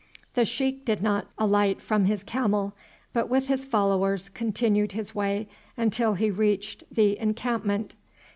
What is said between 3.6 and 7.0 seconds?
followers continued his way until he reached